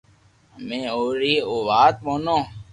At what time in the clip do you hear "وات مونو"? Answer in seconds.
1.67-2.37